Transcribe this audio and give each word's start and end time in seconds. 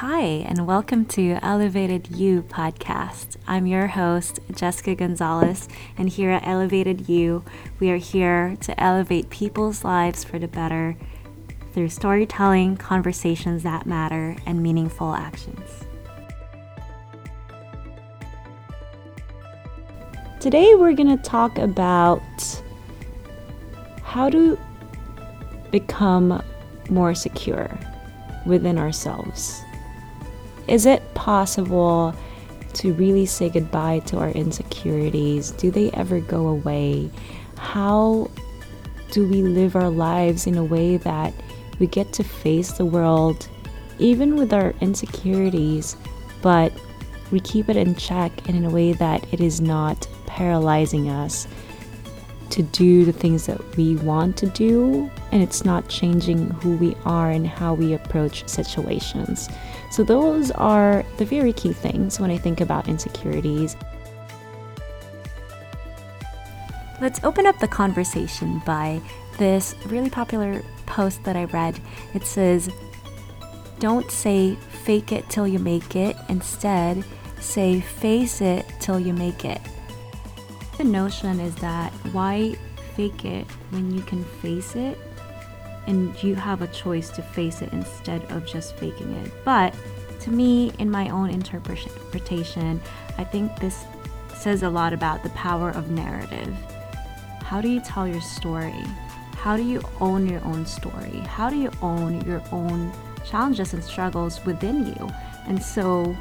Hi, 0.00 0.20
and 0.20 0.66
welcome 0.66 1.06
to 1.06 1.38
Elevated 1.40 2.14
You 2.14 2.42
podcast. 2.42 3.38
I'm 3.48 3.66
your 3.66 3.86
host, 3.86 4.40
Jessica 4.54 4.94
Gonzalez, 4.94 5.70
and 5.96 6.10
here 6.10 6.32
at 6.32 6.46
Elevated 6.46 7.08
You, 7.08 7.42
we 7.80 7.90
are 7.90 7.96
here 7.96 8.58
to 8.60 8.78
elevate 8.78 9.30
people's 9.30 9.84
lives 9.84 10.22
for 10.22 10.38
the 10.38 10.48
better 10.48 10.98
through 11.72 11.88
storytelling, 11.88 12.76
conversations 12.76 13.62
that 13.62 13.86
matter, 13.86 14.36
and 14.44 14.62
meaningful 14.62 15.14
actions. 15.14 15.86
Today, 20.40 20.74
we're 20.74 20.92
going 20.92 21.16
to 21.16 21.24
talk 21.24 21.56
about 21.56 22.62
how 24.02 24.28
to 24.28 24.58
become 25.70 26.44
more 26.90 27.14
secure 27.14 27.78
within 28.44 28.76
ourselves. 28.76 29.62
Is 30.68 30.86
it 30.86 31.14
possible 31.14 32.14
to 32.74 32.92
really 32.94 33.26
say 33.26 33.48
goodbye 33.48 34.00
to 34.06 34.18
our 34.18 34.30
insecurities? 34.30 35.52
Do 35.52 35.70
they 35.70 35.90
ever 35.92 36.20
go 36.20 36.48
away? 36.48 37.10
How 37.56 38.30
do 39.10 39.26
we 39.26 39.42
live 39.42 39.76
our 39.76 39.88
lives 39.88 40.46
in 40.46 40.56
a 40.56 40.64
way 40.64 40.96
that 40.98 41.32
we 41.78 41.86
get 41.86 42.12
to 42.14 42.24
face 42.24 42.72
the 42.72 42.84
world 42.84 43.48
even 43.98 44.36
with 44.36 44.52
our 44.52 44.74
insecurities, 44.80 45.96
but 46.42 46.72
we 47.30 47.40
keep 47.40 47.68
it 47.68 47.76
in 47.76 47.94
check 47.94 48.32
and 48.46 48.56
in 48.56 48.64
a 48.64 48.70
way 48.70 48.92
that 48.92 49.32
it 49.32 49.40
is 49.40 49.60
not 49.60 50.06
paralyzing 50.26 51.08
us 51.08 51.48
to 52.50 52.62
do 52.62 53.04
the 53.04 53.12
things 53.12 53.46
that 53.46 53.76
we 53.76 53.96
want 53.96 54.36
to 54.36 54.46
do 54.46 55.10
and 55.32 55.42
it's 55.42 55.64
not 55.64 55.88
changing 55.88 56.48
who 56.50 56.76
we 56.76 56.94
are 57.04 57.30
and 57.30 57.46
how 57.46 57.74
we 57.74 57.92
approach 57.92 58.46
situations. 58.48 59.48
So, 59.96 60.04
those 60.04 60.50
are 60.50 61.06
the 61.16 61.24
very 61.24 61.54
key 61.54 61.72
things 61.72 62.20
when 62.20 62.30
I 62.30 62.36
think 62.36 62.60
about 62.60 62.86
insecurities. 62.86 63.78
Let's 67.00 67.24
open 67.24 67.46
up 67.46 67.58
the 67.60 67.66
conversation 67.66 68.60
by 68.66 69.00
this 69.38 69.74
really 69.86 70.10
popular 70.10 70.62
post 70.84 71.24
that 71.24 71.34
I 71.34 71.44
read. 71.44 71.80
It 72.12 72.24
says, 72.24 72.68
Don't 73.78 74.10
say 74.10 74.56
fake 74.84 75.12
it 75.12 75.30
till 75.30 75.48
you 75.48 75.58
make 75.58 75.96
it, 75.96 76.14
instead, 76.28 77.02
say 77.40 77.80
face 77.80 78.42
it 78.42 78.66
till 78.80 79.00
you 79.00 79.14
make 79.14 79.46
it. 79.46 79.62
The 80.76 80.84
notion 80.84 81.40
is 81.40 81.54
that 81.54 81.90
why 82.12 82.54
fake 82.96 83.24
it 83.24 83.46
when 83.70 83.94
you 83.94 84.02
can 84.02 84.24
face 84.42 84.76
it 84.76 84.98
and 85.86 86.20
you 86.22 86.34
have 86.34 86.62
a 86.62 86.66
choice 86.68 87.10
to 87.10 87.22
face 87.22 87.62
it 87.62 87.72
instead 87.72 88.24
of 88.30 88.46
just 88.46 88.76
faking 88.76 89.12
it. 89.12 89.32
But 89.44 89.74
to 90.20 90.30
me, 90.30 90.72
in 90.78 90.90
my 90.90 91.08
own 91.10 91.30
interpretation, 91.30 92.80
I 93.18 93.24
think 93.24 93.58
this 93.60 93.84
says 94.34 94.62
a 94.62 94.70
lot 94.70 94.92
about 94.92 95.22
the 95.22 95.30
power 95.30 95.70
of 95.70 95.90
narrative. 95.90 96.54
How 97.42 97.60
do 97.60 97.68
you 97.68 97.80
tell 97.80 98.08
your 98.08 98.20
story? 98.20 98.82
How 99.36 99.56
do 99.56 99.62
you 99.62 99.80
own 100.00 100.26
your 100.26 100.44
own 100.44 100.66
story? 100.66 101.20
How 101.20 101.48
do 101.48 101.56
you 101.56 101.70
own 101.80 102.20
your 102.22 102.42
own 102.50 102.92
challenges 103.24 103.72
and 103.72 103.84
struggles 103.84 104.44
within 104.44 104.86
you? 104.86 105.10
And 105.46 105.62
so 105.62 106.16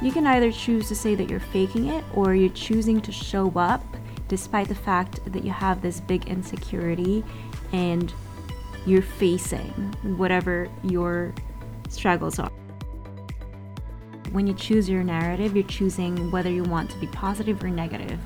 you 0.00 0.12
can 0.12 0.26
either 0.26 0.52
choose 0.52 0.86
to 0.88 0.94
say 0.94 1.16
that 1.16 1.28
you're 1.28 1.40
faking 1.40 1.86
it 1.86 2.04
or 2.14 2.34
you're 2.34 2.50
choosing 2.50 3.00
to 3.00 3.10
show 3.10 3.52
up 3.56 3.82
despite 4.28 4.68
the 4.68 4.74
fact 4.74 5.20
that 5.32 5.42
you 5.42 5.50
have 5.50 5.82
this 5.82 6.00
big 6.00 6.28
insecurity 6.28 7.24
and 7.72 8.12
you're 8.88 9.02
facing 9.02 9.70
whatever 10.16 10.68
your 10.82 11.34
struggles 11.88 12.38
are. 12.38 12.50
When 14.32 14.46
you 14.46 14.54
choose 14.54 14.88
your 14.88 15.04
narrative, 15.04 15.54
you're 15.54 15.66
choosing 15.66 16.30
whether 16.30 16.50
you 16.50 16.62
want 16.62 16.90
to 16.90 16.98
be 16.98 17.06
positive 17.08 17.62
or 17.62 17.68
negative. 17.68 18.18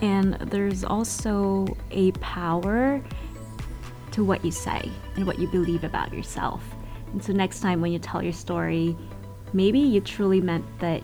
And 0.00 0.34
there's 0.34 0.84
also 0.84 1.66
a 1.90 2.12
power 2.12 3.02
to 4.12 4.24
what 4.24 4.44
you 4.44 4.50
say 4.50 4.90
and 5.16 5.26
what 5.26 5.38
you 5.38 5.48
believe 5.48 5.84
about 5.84 6.12
yourself. 6.12 6.62
And 7.12 7.22
so, 7.22 7.32
next 7.32 7.60
time 7.60 7.80
when 7.80 7.92
you 7.92 7.98
tell 7.98 8.22
your 8.22 8.32
story, 8.32 8.96
maybe 9.52 9.78
you 9.78 10.00
truly 10.00 10.40
meant 10.40 10.64
that 10.78 11.02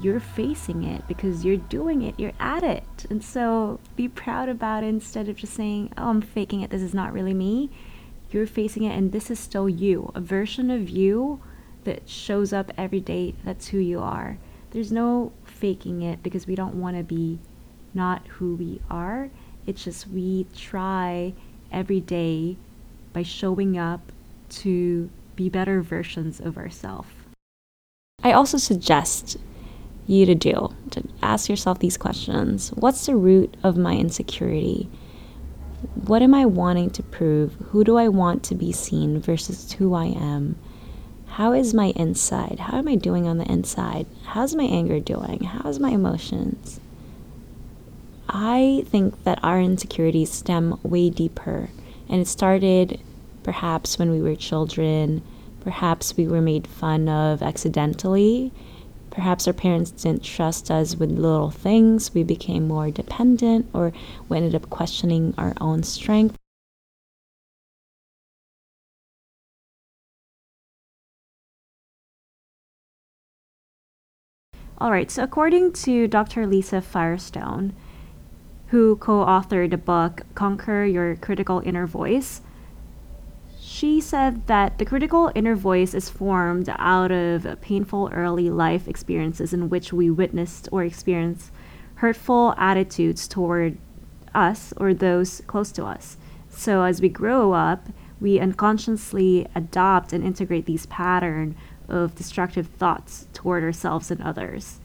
you're 0.00 0.20
facing 0.20 0.84
it 0.84 1.06
because 1.08 1.44
you're 1.44 1.56
doing 1.56 2.02
it, 2.02 2.18
you're 2.18 2.32
at 2.38 2.62
it. 2.62 3.06
And 3.10 3.22
so 3.22 3.80
be 3.96 4.08
proud 4.08 4.48
about 4.48 4.84
it 4.84 4.88
instead 4.88 5.28
of 5.28 5.36
just 5.36 5.54
saying, 5.54 5.92
oh, 5.98 6.10
I'm 6.10 6.22
faking 6.22 6.60
it, 6.60 6.70
this 6.70 6.82
is 6.82 6.94
not 6.94 7.12
really 7.12 7.34
me. 7.34 7.70
You're 8.30 8.46
facing 8.46 8.84
it, 8.84 8.96
and 8.96 9.12
this 9.12 9.30
is 9.30 9.38
still 9.38 9.68
you, 9.68 10.12
a 10.14 10.20
version 10.20 10.70
of 10.70 10.90
you 10.90 11.40
that 11.84 12.08
shows 12.08 12.52
up 12.52 12.70
every 12.76 13.00
day. 13.00 13.34
That's 13.44 13.68
who 13.68 13.78
you 13.78 14.00
are. 14.00 14.38
There's 14.70 14.92
no 14.92 15.32
faking 15.44 16.02
it 16.02 16.22
because 16.22 16.46
we 16.46 16.54
don't 16.54 16.74
want 16.74 16.96
to 16.96 17.02
be 17.02 17.38
not 17.94 18.26
who 18.26 18.54
we 18.56 18.80
are. 18.90 19.30
It's 19.66 19.82
just 19.82 20.08
we 20.08 20.46
try 20.54 21.32
every 21.72 22.00
day 22.00 22.56
by 23.12 23.22
showing 23.22 23.78
up 23.78 24.12
to 24.50 25.08
be 25.36 25.48
better 25.48 25.80
versions 25.80 26.40
of 26.40 26.58
ourselves. 26.58 27.08
I 28.22 28.32
also 28.32 28.58
suggest 28.58 29.38
you 30.08 30.26
to 30.26 30.34
do 30.34 30.74
to 30.90 31.04
ask 31.22 31.48
yourself 31.48 31.78
these 31.78 31.96
questions 31.96 32.70
What's 32.70 33.06
the 33.06 33.14
root 33.14 33.56
of 33.62 33.76
my 33.76 33.94
insecurity? 33.94 34.88
What 36.06 36.22
am 36.22 36.34
I 36.34 36.46
wanting 36.46 36.90
to 36.90 37.02
prove? 37.02 37.54
Who 37.70 37.84
do 37.84 37.96
I 37.96 38.08
want 38.08 38.42
to 38.44 38.54
be 38.54 38.72
seen 38.72 39.20
versus 39.20 39.70
who 39.72 39.94
I 39.94 40.06
am? 40.06 40.56
How 41.26 41.52
is 41.52 41.72
my 41.72 41.92
inside? 41.94 42.58
How 42.58 42.78
am 42.78 42.88
I 42.88 42.96
doing 42.96 43.28
on 43.28 43.38
the 43.38 43.44
inside? 43.44 44.06
How's 44.24 44.56
my 44.56 44.64
anger 44.64 44.98
doing? 44.98 45.44
How's 45.44 45.78
my 45.78 45.90
emotions? 45.90 46.80
I 48.28 48.84
think 48.88 49.22
that 49.24 49.38
our 49.44 49.60
insecurities 49.60 50.32
stem 50.32 50.80
way 50.82 51.10
deeper, 51.10 51.70
and 52.08 52.20
it 52.20 52.26
started 52.26 53.00
perhaps 53.42 53.98
when 53.98 54.10
we 54.10 54.20
were 54.20 54.34
children. 54.34 55.22
Perhaps 55.60 56.16
we 56.16 56.26
were 56.26 56.40
made 56.40 56.66
fun 56.66 57.08
of 57.08 57.42
accidentally 57.42 58.52
Perhaps 59.10 59.46
our 59.46 59.52
parents 59.52 59.90
didn't 59.90 60.22
trust 60.22 60.70
us 60.70 60.96
with 60.96 61.10
little 61.10 61.50
things. 61.50 62.14
We 62.14 62.22
became 62.22 62.68
more 62.68 62.90
dependent, 62.90 63.68
or 63.72 63.92
we 64.28 64.36
ended 64.36 64.54
up 64.54 64.70
questioning 64.70 65.34
our 65.36 65.54
own 65.60 65.82
strength. 65.82 66.36
All 74.80 74.92
right, 74.92 75.10
so 75.10 75.24
according 75.24 75.72
to 75.84 76.06
Dr. 76.06 76.46
Lisa 76.46 76.80
Firestone, 76.80 77.74
who 78.68 78.96
co 78.96 79.24
authored 79.24 79.70
the 79.70 79.76
book 79.76 80.22
Conquer 80.36 80.84
Your 80.84 81.16
Critical 81.16 81.60
Inner 81.64 81.86
Voice, 81.86 82.42
she 83.78 84.00
said 84.00 84.44
that 84.48 84.76
the 84.78 84.84
critical 84.84 85.30
inner 85.36 85.54
voice 85.54 85.94
is 85.94 86.10
formed 86.10 86.68
out 86.78 87.12
of 87.12 87.60
painful 87.60 88.10
early 88.12 88.50
life 88.50 88.88
experiences 88.88 89.52
in 89.52 89.68
which 89.68 89.92
we 89.92 90.10
witnessed 90.10 90.68
or 90.72 90.82
experienced 90.82 91.52
hurtful 91.94 92.54
attitudes 92.56 93.28
toward 93.28 93.78
us 94.34 94.74
or 94.78 94.92
those 94.92 95.42
close 95.46 95.70
to 95.70 95.84
us. 95.84 96.16
So 96.50 96.82
as 96.82 97.00
we 97.00 97.08
grow 97.08 97.52
up, 97.52 97.86
we 98.20 98.40
unconsciously 98.40 99.46
adopt 99.54 100.12
and 100.12 100.24
integrate 100.24 100.66
these 100.66 100.86
pattern 100.86 101.54
of 101.88 102.16
destructive 102.16 102.66
thoughts 102.66 103.28
toward 103.32 103.62
ourselves 103.62 104.10
and 104.10 104.20
others. 104.20 104.80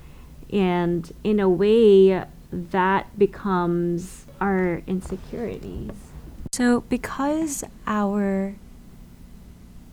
And 0.52 1.12
in 1.24 1.40
a 1.40 1.50
way, 1.50 2.25
that 2.52 3.18
becomes 3.18 4.28
our 4.40 4.84
insecurities. 4.86 5.90
So, 6.52 6.81
because 6.81 7.64
our 7.88 8.54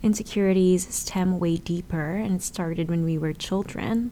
insecurities 0.02 0.92
stem 0.94 1.38
way 1.38 1.56
deeper 1.56 2.16
and 2.16 2.42
started 2.42 2.88
when 2.88 3.04
we 3.04 3.18
were 3.18 3.32
children, 3.32 4.10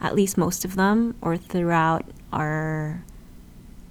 at 0.00 0.14
least 0.14 0.38
most 0.38 0.64
of 0.64 0.76
them, 0.76 1.16
or 1.20 1.36
throughout 1.36 2.04
our 2.32 3.02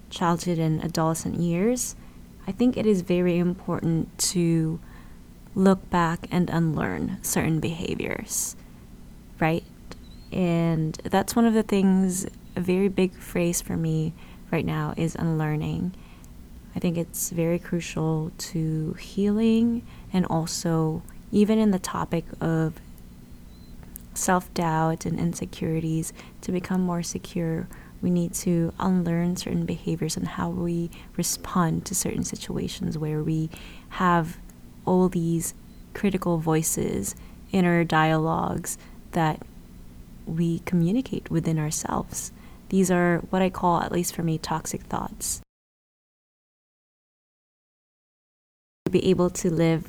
childhood 0.10 0.60
and 0.60 0.84
adolescent 0.84 1.36
years. 1.36 1.96
I 2.48 2.52
think 2.52 2.78
it 2.78 2.86
is 2.86 3.02
very 3.02 3.38
important 3.38 4.18
to 4.20 4.80
look 5.56 5.90
back 5.90 6.28
and 6.32 6.50
unlearn 6.50 7.18
certain 7.22 7.60
behaviors, 7.60 8.56
right? 9.40 9.64
And 10.32 10.96
that's 11.04 11.36
one 11.36 11.46
of 11.46 11.54
the 11.54 11.64
things, 11.64 12.26
a 12.56 12.62
very 12.62 12.88
big 12.88 13.14
phrase 13.14 13.62
for 13.62 13.76
me 13.78 14.14
right 14.52 14.66
now 14.66 14.94
is 14.96 15.16
unlearning. 15.16 15.94
I 16.76 16.80
think 16.80 16.98
it's 16.98 17.30
very 17.30 17.58
crucial 17.58 18.32
to 18.38 18.94
healing 18.94 19.86
and 20.12 20.26
also 20.26 21.04
even 21.32 21.60
in 21.60 21.72
the 21.72 21.80
topic 21.80 22.26
of 22.40 22.80
self 24.14 24.54
doubt 24.54 25.06
and 25.06 25.20
insecurities, 25.20 26.14
to 26.42 26.52
become 26.52 26.82
more 26.82 27.04
secure, 27.04 27.68
we 28.02 28.10
need 28.10 28.34
to 28.34 28.74
unlearn 28.80 29.36
certain 29.36 29.66
behaviors 29.66 30.16
and 30.16 30.28
how 30.28 30.50
we 30.50 30.90
respond 31.18 31.86
to 31.86 31.96
certain 31.96 32.24
situations 32.24 32.98
where 32.98 33.24
we 33.24 33.50
have 33.90 34.38
all 34.86 35.10
these 35.10 35.54
critical 35.94 36.38
voices 36.38 37.16
inner 37.52 37.84
dialogues 37.84 38.78
that 39.12 39.42
we 40.26 40.60
communicate 40.60 41.30
within 41.32 41.58
ourselves. 41.58 42.32
These 42.70 42.92
are 42.92 43.20
what 43.30 43.42
I 43.42 43.50
call, 43.50 43.82
at 43.82 43.92
least 43.92 44.14
for 44.14 44.24
me, 44.24 44.38
toxic 44.38 44.82
thoughts. 44.84 45.42
Be 48.90 49.10
able 49.10 49.30
to 49.32 49.50
live 49.50 49.88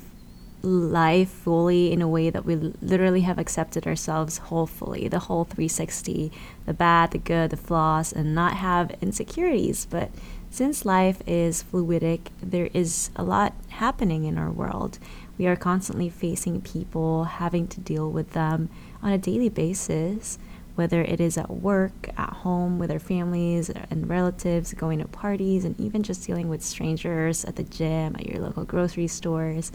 life 0.67 1.29
fully 1.29 1.91
in 1.91 2.01
a 2.01 2.07
way 2.07 2.29
that 2.29 2.45
we 2.45 2.55
literally 2.55 3.21
have 3.21 3.39
accepted 3.39 3.87
ourselves 3.87 4.37
wholly, 4.37 5.07
the 5.07 5.19
whole 5.19 5.45
360, 5.45 6.31
the 6.65 6.73
bad, 6.73 7.11
the 7.11 7.17
good, 7.17 7.51
the 7.51 7.57
flaws, 7.57 8.11
and 8.11 8.35
not 8.35 8.53
have 8.57 8.95
insecurities. 9.01 9.87
But 9.89 10.11
since 10.49 10.85
life 10.85 11.21
is 11.27 11.63
fluidic, 11.63 12.27
there 12.41 12.69
is 12.73 13.09
a 13.15 13.23
lot 13.23 13.53
happening 13.69 14.25
in 14.25 14.37
our 14.37 14.51
world. 14.51 14.99
We 15.37 15.47
are 15.47 15.55
constantly 15.55 16.09
facing 16.09 16.61
people, 16.61 17.25
having 17.25 17.67
to 17.67 17.79
deal 17.79 18.09
with 18.09 18.33
them 18.33 18.69
on 19.03 19.11
a 19.11 19.17
daily 19.17 19.49
basis, 19.49 20.39
whether 20.77 21.01
it 21.01 21.19
is 21.19 21.39
at 21.39 21.49
work, 21.49 22.07
at 22.17 22.29
home, 22.29 22.77
with 22.77 22.91
our 22.91 22.99
families 22.99 23.71
and 23.71 24.07
relatives, 24.07 24.75
going 24.75 24.99
to 24.99 25.07
parties, 25.07 25.65
and 25.65 25.77
even 25.79 26.03
just 26.03 26.27
dealing 26.27 26.49
with 26.49 26.61
strangers 26.61 27.43
at 27.45 27.55
the 27.55 27.63
gym, 27.63 28.15
at 28.15 28.27
your 28.27 28.39
local 28.39 28.63
grocery 28.63 29.07
stores. 29.07 29.71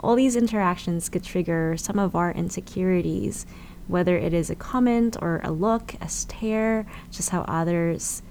All 0.00 0.14
these 0.14 0.34
interactions 0.34 1.10
could 1.10 1.22
trigger 1.22 1.76
some 1.76 1.98
of 1.98 2.16
our 2.16 2.32
insecurities, 2.32 3.44
whether 3.86 4.16
it 4.16 4.32
is 4.32 4.48
a 4.48 4.54
comment 4.54 5.18
or 5.20 5.42
a 5.44 5.50
look, 5.50 5.94
a 6.00 6.08
stare, 6.08 6.86
just 7.10 7.28
how 7.28 7.42
others 7.42 8.22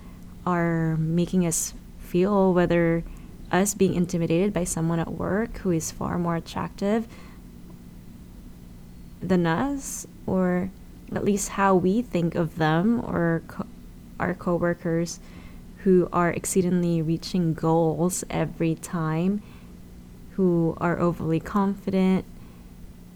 are 0.47 0.97
making 0.97 1.45
us 1.45 1.75
feel, 1.99 2.55
whether 2.55 3.03
us 3.51 3.75
being 3.75 3.93
intimidated 3.93 4.51
by 4.51 4.63
someone 4.63 4.99
at 4.99 5.11
work 5.11 5.59
who 5.59 5.69
is 5.69 5.91
far 5.91 6.17
more 6.17 6.35
attractive 6.35 7.07
than 9.21 9.45
us, 9.45 10.07
or 10.25 10.71
at 11.13 11.23
least 11.23 11.49
how 11.49 11.75
we 11.75 12.01
think 12.01 12.35
of 12.35 12.57
them 12.57 12.99
or 13.05 13.43
co- 13.47 13.65
our 14.19 14.33
coworkers 14.33 15.19
who 15.79 16.09
are 16.11 16.31
exceedingly 16.31 17.01
reaching 17.01 17.53
goals 17.53 18.23
every 18.29 18.75
time, 18.75 19.41
who 20.31 20.75
are 20.81 20.99
overly 20.99 21.39
confident, 21.39 22.25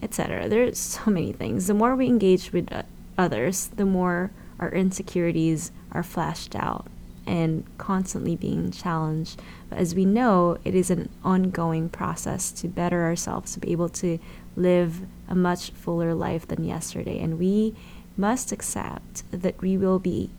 etc. 0.03 0.47
There's 0.47 0.77
so 0.77 1.09
many 1.09 1.31
things. 1.31 1.67
The 1.67 1.73
more 1.73 1.95
we 1.95 2.05
engage 2.07 2.53
with 2.53 2.69
others, 3.17 3.67
the 3.75 3.85
more 3.85 4.31
our 4.59 4.71
insecurities 4.71 5.71
are 5.91 6.03
flashed 6.03 6.55
out 6.55 6.87
and 7.25 7.63
constantly 7.77 8.35
being 8.35 8.71
challenged. 8.71 9.41
But 9.69 9.79
as 9.79 9.93
we 9.93 10.05
know, 10.05 10.57
it 10.63 10.73
is 10.73 10.89
an 10.89 11.09
ongoing 11.23 11.89
process 11.89 12.51
to 12.53 12.67
better 12.67 13.03
ourselves, 13.03 13.53
to 13.53 13.59
be 13.59 13.71
able 13.71 13.89
to 13.89 14.19
live 14.55 15.01
a 15.27 15.35
much 15.35 15.71
fuller 15.71 16.13
life 16.13 16.47
than 16.47 16.63
yesterday. 16.63 17.19
And 17.19 17.39
we 17.39 17.75
must 18.17 18.51
accept 18.51 19.23
that 19.31 19.61
we 19.61 19.77
will 19.77 19.99
be 19.99 20.29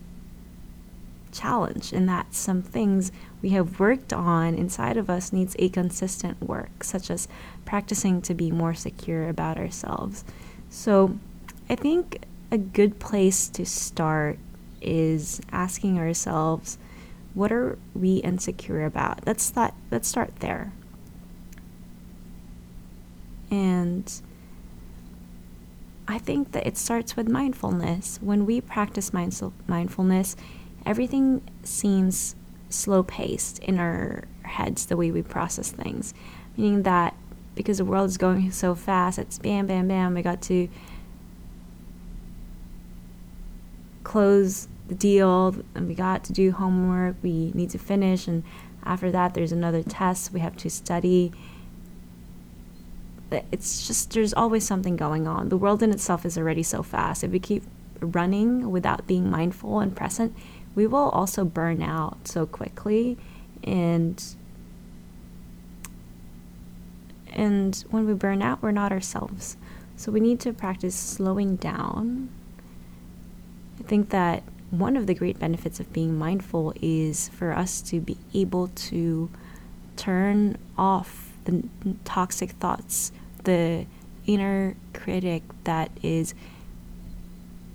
challenged 1.32 1.92
and 1.92 2.08
that 2.08 2.34
some 2.34 2.60
things 2.60 3.12
we 3.40 3.50
have 3.50 3.78
worked 3.78 4.12
on 4.12 4.54
inside 4.54 4.96
of 4.96 5.08
us 5.08 5.32
needs 5.32 5.54
a 5.58 5.68
consistent 5.68 6.42
work 6.42 6.82
such 6.82 7.08
as 7.08 7.28
practicing 7.64 8.20
to 8.20 8.34
be 8.34 8.50
more 8.50 8.74
secure 8.74 9.28
about 9.28 9.56
ourselves 9.56 10.24
so 10.68 11.16
i 11.68 11.76
think 11.76 12.18
a 12.50 12.58
good 12.58 12.98
place 12.98 13.48
to 13.48 13.64
start 13.64 14.38
is 14.80 15.40
asking 15.52 15.98
ourselves, 15.98 16.78
what 17.34 17.52
are 17.52 17.78
we 17.94 18.16
insecure 18.16 18.84
about? 18.84 19.26
Let's 19.26 19.42
start, 19.42 19.74
let's 19.90 20.08
start 20.08 20.36
there. 20.40 20.72
And 23.50 24.10
I 26.06 26.18
think 26.18 26.52
that 26.52 26.66
it 26.66 26.76
starts 26.76 27.16
with 27.16 27.28
mindfulness. 27.28 28.18
When 28.22 28.46
we 28.46 28.60
practice 28.60 29.12
mindfulness, 29.12 30.36
everything 30.86 31.42
seems 31.62 32.36
slow 32.68 33.02
paced 33.02 33.58
in 33.60 33.78
our 33.78 34.24
heads, 34.42 34.86
the 34.86 34.96
way 34.96 35.10
we 35.10 35.22
process 35.22 35.70
things. 35.70 36.14
Meaning 36.56 36.82
that 36.84 37.14
because 37.54 37.78
the 37.78 37.84
world 37.84 38.08
is 38.08 38.16
going 38.16 38.52
so 38.52 38.74
fast, 38.74 39.18
it's 39.18 39.38
bam, 39.38 39.66
bam, 39.66 39.88
bam, 39.88 40.14
we 40.14 40.22
got 40.22 40.40
to 40.42 40.68
close 44.04 44.68
the 44.88 44.94
deal 44.96 45.54
and 45.74 45.86
we 45.86 45.94
got 45.94 46.24
to 46.24 46.32
do 46.32 46.50
homework 46.50 47.14
we 47.22 47.52
need 47.54 47.70
to 47.70 47.78
finish 47.78 48.26
and 48.26 48.42
after 48.82 49.08
that 49.12 49.34
there's 49.34 49.52
another 49.52 49.84
test 49.84 50.32
we 50.32 50.40
have 50.40 50.56
to 50.56 50.68
study 50.68 51.30
it's 53.52 53.86
just 53.86 54.12
there's 54.12 54.34
always 54.34 54.66
something 54.66 54.96
going 54.96 55.26
on. 55.26 55.48
The 55.48 55.56
world 55.56 55.82
in 55.82 55.90
itself 55.90 56.24
is 56.26 56.36
already 56.36 56.62
so 56.62 56.82
fast. 56.82 57.24
If 57.24 57.30
we 57.30 57.38
keep 57.38 57.62
running 58.00 58.70
without 58.70 59.06
being 59.06 59.30
mindful 59.30 59.80
and 59.80 59.94
present 59.94 60.34
we 60.74 60.86
will 60.86 61.10
also 61.10 61.44
burn 61.44 61.82
out 61.82 62.16
so 62.26 62.46
quickly. 62.46 63.18
And 63.64 64.22
and 67.32 67.76
when 67.90 68.06
we 68.06 68.14
burn 68.14 68.42
out 68.42 68.62
we're 68.62 68.70
not 68.72 68.92
ourselves. 68.92 69.56
So 69.96 70.10
we 70.10 70.20
need 70.20 70.40
to 70.40 70.52
practice 70.52 70.94
slowing 70.94 71.56
down. 71.56 72.30
I 73.78 73.82
think 73.82 74.10
that 74.10 74.42
one 74.70 74.96
of 74.96 75.06
the 75.06 75.14
great 75.14 75.38
benefits 75.38 75.80
of 75.80 75.92
being 75.92 76.16
mindful 76.16 76.72
is 76.80 77.28
for 77.28 77.52
us 77.52 77.82
to 77.82 78.00
be 78.00 78.16
able 78.32 78.68
to 78.68 79.28
turn 79.96 80.56
off 80.78 81.32
the 81.44 81.64
toxic 82.04 82.50
thoughts, 82.52 83.12
the 83.44 83.86
inner 84.26 84.76
critic 84.92 85.42
that 85.64 85.90
is 86.02 86.34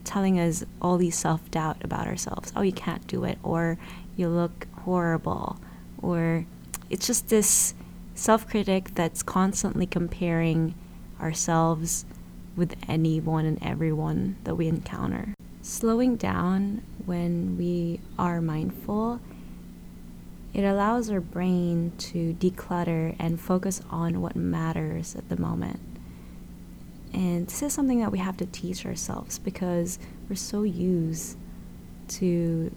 telling 0.03 0.39
us 0.39 0.63
all 0.81 0.97
these 0.97 1.17
self 1.17 1.50
doubt 1.51 1.83
about 1.83 2.07
ourselves. 2.07 2.51
Oh, 2.56 2.62
you 2.62 2.73
can't 2.73 3.06
do 3.07 3.23
it, 3.23 3.38
or 3.44 3.77
you 4.15 4.29
look 4.29 4.67
horrible, 4.83 5.57
or 6.01 6.45
it's 6.89 7.07
just 7.07 7.29
this 7.29 7.73
self 8.13 8.47
critic 8.47 8.91
that's 8.95 9.23
constantly 9.23 9.85
comparing 9.85 10.75
ourselves 11.19 12.06
with 12.56 12.75
anyone 12.88 13.45
and 13.45 13.62
everyone 13.62 14.38
that 14.44 14.56
we 14.56 14.67
encounter 14.67 15.33
slowing 15.65 16.15
down 16.15 16.83
when 17.06 17.57
we 17.57 18.00
are 18.19 18.39
mindful, 18.39 19.19
it 20.55 20.63
allows 20.63 21.09
our 21.09 21.19
brain 21.19 21.91
to 21.97 22.33
declutter 22.35 23.13
and 23.19 23.37
focus 23.37 23.81
on 23.91 24.21
what 24.21 24.37
matters 24.37 25.13
at 25.13 25.27
the 25.27 25.35
moment. 25.35 25.81
And 27.13 27.45
this 27.47 27.61
is 27.61 27.73
something 27.73 27.99
that 27.99 28.09
we 28.09 28.19
have 28.19 28.37
to 28.37 28.45
teach 28.45 28.85
ourselves 28.85 29.37
because 29.37 29.99
we're 30.29 30.37
so 30.37 30.63
used 30.63 31.38
to 32.07 32.74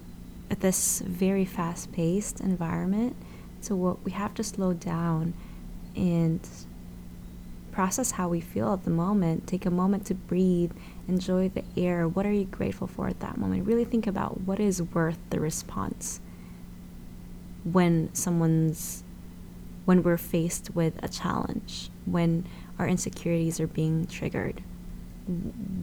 at 0.50 0.58
this 0.58 1.02
very 1.06 1.44
fast-paced 1.44 2.40
environment. 2.40 3.14
So 3.60 3.76
what 3.76 4.04
we 4.04 4.10
have 4.10 4.34
to 4.34 4.42
slow 4.42 4.72
down 4.72 5.34
and 5.94 6.40
process 7.70 8.10
how 8.10 8.28
we 8.28 8.40
feel 8.40 8.72
at 8.72 8.82
the 8.82 8.90
moment. 8.90 9.46
Take 9.46 9.66
a 9.66 9.70
moment 9.70 10.04
to 10.06 10.14
breathe, 10.14 10.72
enjoy 11.06 11.48
the 11.50 11.62
air. 11.76 12.08
What 12.08 12.26
are 12.26 12.32
you 12.32 12.44
grateful 12.44 12.88
for 12.88 13.06
at 13.06 13.20
that 13.20 13.38
moment? 13.38 13.66
Really 13.66 13.84
think 13.84 14.08
about 14.08 14.40
what 14.40 14.58
is 14.58 14.82
worth 14.82 15.18
the 15.30 15.38
response 15.38 16.20
when 17.64 18.12
someone's 18.14 19.02
when 19.84 20.02
we're 20.02 20.18
faced 20.18 20.74
with 20.74 21.02
a 21.02 21.08
challenge, 21.08 21.88
when 22.04 22.44
our 22.78 22.86
insecurities 22.86 23.58
are 23.58 23.66
being 23.66 24.06
triggered. 24.06 24.62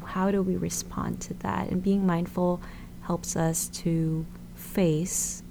How 0.06 0.30
do 0.30 0.44
we 0.44 0.56
respond 0.56 1.22
to 1.22 1.34
that? 1.36 1.70
And 1.70 1.82
being 1.82 2.06
mindful 2.06 2.62
helps 3.02 3.36
us 3.36 3.68
to 3.70 4.26
face 4.54 5.42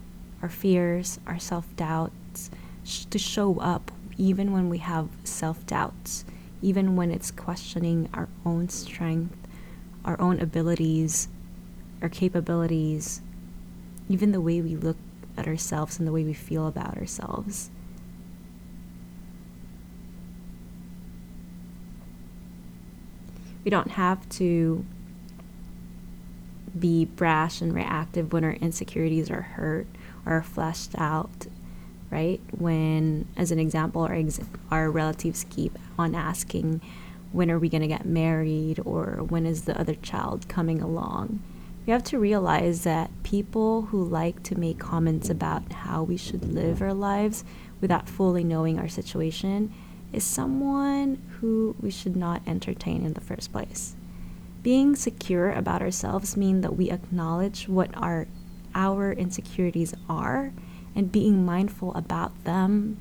our 0.41 0.49
fears, 0.49 1.19
our 1.27 1.39
self 1.39 1.75
doubts, 1.77 2.51
sh- 2.85 3.05
to 3.07 3.19
show 3.19 3.59
up 3.59 3.91
even 4.17 4.53
when 4.53 4.69
we 4.69 4.79
have 4.79 5.09
self 5.25 5.67
doubts, 5.67 6.25
even 6.63 6.97
when 6.97 7.11
it's 7.11 7.31
questioning 7.31 8.09
our 8.15 8.29
own 8.45 8.69
strength, 8.69 9.37
our 10.05 10.21
own 10.21 10.41
abilities, 10.41 11.29
our 12.03 12.09
capabilities, 12.09 13.21
even 14.09 14.33
the 14.33 14.41
way 14.41 14.61
we 14.61 14.77
look 14.77 14.97
at 15.37 15.47
ourselves 15.47 15.99
and 15.99 16.07
the 16.07 16.13
way 16.13 16.25
we 16.25 16.33
feel 16.33 16.67
about 16.67 16.97
ourselves. 16.97 17.71
We 23.65 23.71
don't 23.71 23.93
have 23.93 24.29
to 24.31 24.85
be 26.79 27.05
brash 27.05 27.61
and 27.61 27.75
reactive 27.75 28.33
when 28.33 28.45
our 28.45 28.53
insecurities 28.53 29.31
are 29.31 29.43
hurt 29.43 29.87
or 30.27 30.43
fleshed 30.43 30.95
out 30.99 31.47
right? 32.15 32.41
When, 32.57 33.27
as 33.37 33.51
an 33.51 33.59
example, 33.59 34.03
our, 34.03 34.15
ex- 34.15 34.39
our 34.71 34.89
relatives 34.89 35.45
keep 35.51 35.77
on 35.99 36.15
asking, 36.15 36.81
when 37.33 37.51
are 37.51 37.59
we 37.59 37.69
going 37.69 37.81
to 37.81 37.89
get 37.89 38.07
married 38.07 38.81
or 38.85 39.25
when 39.29 39.45
is 39.47 39.63
the 39.63 39.79
other 39.79 39.97
child 39.97 40.49
coming 40.49 40.81
along? 40.81 41.43
We 41.87 41.93
have 41.93 42.05
to 42.05 42.19
realize 42.19 42.85
that 42.85 43.11
people 43.23 43.83
who 43.83 44.03
like 44.03 44.43
to 44.45 44.59
make 44.59 44.79
comments 44.79 45.29
about 45.29 45.71
how 45.71 46.03
we 46.03 46.17
should 46.17 46.55
live 46.55 46.81
our 46.81 46.95
lives 46.95 47.45
without 47.81 48.09
fully 48.09 48.43
knowing 48.43 48.79
our 48.79 48.89
situation 48.89 49.73
is 50.11 50.25
someone 50.25 51.21
who 51.41 51.77
we 51.81 51.91
should 51.91 52.17
not 52.17 52.41
entertain 52.47 53.05
in 53.05 53.13
the 53.13 53.21
first 53.21 53.53
place. 53.53 53.97
Being 54.63 54.97
secure 54.97 55.53
about 55.53 55.83
ourselves 55.83 56.39
means 56.39 56.63
that 56.63 56.77
we 56.77 56.91
acknowledge 56.91 57.69
what 57.69 57.91
our 57.95 58.27
our 58.75 59.13
insecurities 59.13 59.95
are 60.09 60.53
and 60.97 61.13
being 61.13 61.45
mindful 61.45 61.95
about 61.95 62.45
them, 62.45 62.97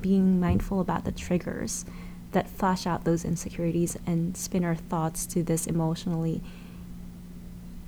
being 0.00 0.38
mindful 0.38 0.80
about 0.80 1.04
the 1.04 1.12
triggers 1.12 1.86
that 2.32 2.48
flash 2.48 2.86
out 2.86 3.04
those 3.04 3.24
insecurities 3.24 3.96
and 4.06 4.36
spin 4.36 4.64
our 4.64 4.74
thoughts 4.74 5.24
to 5.26 5.42
this 5.42 5.66
emotionally 5.66 6.42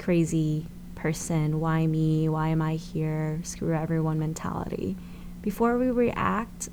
crazy 0.00 0.66
person, 0.95 1.61
why 1.61 1.87
me, 1.87 2.28
why 2.28 2.49
am 2.49 2.61
I 2.62 2.75
here, 2.75 3.40
screw 3.45 3.75
everyone 3.75 4.19
mentality. 4.19 4.97
Before 5.42 5.78
we 5.78 5.90
react 5.90 6.69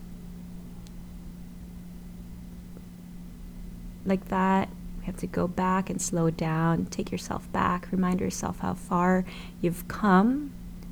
like 4.06 4.30
that, 4.30 4.70
we 5.00 5.06
have 5.06 5.18
to 5.18 5.28
go 5.28 5.48
back 5.48 5.90
and 5.90 6.02
slow 6.02 6.30
down, 6.30 6.86
take 6.86 7.12
yourself 7.12 7.52
back, 7.52 7.88
remind 7.92 8.22
yourself 8.22 8.60
how 8.60 8.74
far 8.74 9.26
you've 9.62 9.88
come 9.88 10.52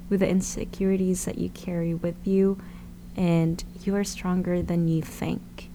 with 0.10 0.20
the 0.20 0.28
insecurities 0.28 1.26
that 1.26 1.38
you 1.38 1.50
carry 1.50 1.94
with 1.94 2.28
you, 2.28 2.58
and 3.16 3.64
you 3.84 3.96
are 3.96 4.04
stronger 4.04 4.62
than 4.62 4.88
you 4.88 5.02
think. 5.02 5.70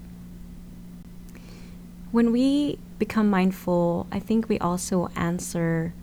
When 2.12 2.32
we 2.32 2.78
become 2.98 3.30
mindful, 3.30 4.06
I 4.12 4.18
think 4.18 4.48
we 4.48 4.58
also 4.58 5.08
answer 5.16 5.94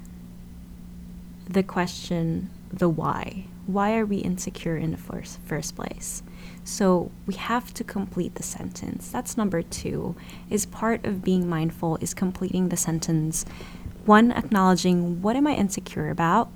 the 1.49 1.63
question, 1.63 2.49
the 2.71 2.89
why. 2.89 3.45
Why 3.65 3.97
are 3.97 4.05
we 4.05 4.17
insecure 4.17 4.77
in 4.77 4.91
the 4.91 4.97
first, 4.97 5.39
first 5.45 5.75
place? 5.75 6.23
So 6.63 7.11
we 7.25 7.35
have 7.35 7.73
to 7.75 7.83
complete 7.83 8.35
the 8.35 8.43
sentence. 8.43 9.09
That's 9.09 9.37
number 9.37 9.61
two. 9.61 10.15
Is 10.49 10.65
part 10.65 11.05
of 11.05 11.23
being 11.23 11.49
mindful 11.49 11.97
is 12.01 12.13
completing 12.13 12.69
the 12.69 12.77
sentence. 12.77 13.45
One, 14.05 14.31
acknowledging 14.31 15.21
what 15.21 15.35
am 15.35 15.47
I 15.47 15.53
insecure 15.53 16.09
about? 16.09 16.49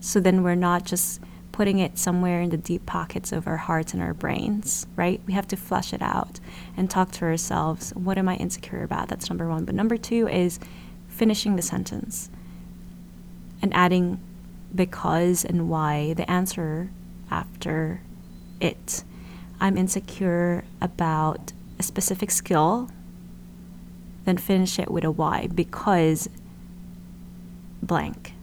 So 0.00 0.20
then 0.20 0.42
we're 0.42 0.54
not 0.54 0.84
just 0.84 1.20
putting 1.52 1.78
it 1.78 1.98
somewhere 1.98 2.40
in 2.40 2.50
the 2.50 2.56
deep 2.56 2.86
pockets 2.86 3.32
of 3.32 3.46
our 3.46 3.56
hearts 3.56 3.92
and 3.92 4.02
our 4.02 4.14
brains, 4.14 4.86
right? 4.96 5.20
We 5.26 5.32
have 5.34 5.48
to 5.48 5.56
flush 5.56 5.92
it 5.92 6.00
out 6.00 6.40
and 6.76 6.88
talk 6.88 7.10
to 7.12 7.24
ourselves. 7.24 7.90
What 7.90 8.16
am 8.18 8.28
I 8.28 8.36
insecure 8.36 8.82
about? 8.82 9.08
That's 9.08 9.28
number 9.28 9.48
one. 9.48 9.64
But 9.64 9.74
number 9.74 9.96
two 9.96 10.28
is 10.28 10.58
finishing 11.08 11.56
the 11.56 11.62
sentence 11.62 12.30
and 13.62 13.74
adding 13.74 14.20
because 14.74 15.44
and 15.44 15.68
why, 15.68 16.14
the 16.14 16.30
answer 16.30 16.90
after 17.30 18.02
it. 18.60 19.04
I'm 19.60 19.76
insecure 19.76 20.64
about 20.80 21.52
a 21.78 21.82
specific 21.82 22.30
skill, 22.30 22.90
then 24.24 24.38
finish 24.38 24.78
it 24.78 24.90
with 24.90 25.04
a 25.04 25.10
why 25.10 25.48
because 25.48 26.28
blank. 27.82 28.34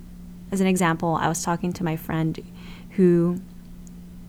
As 0.52 0.62
an 0.62 0.68
example, 0.68 1.16
I 1.16 1.28
was 1.28 1.44
talking 1.44 1.74
to 1.74 1.84
my 1.84 1.96
friend 1.96 2.40
who 2.92 3.42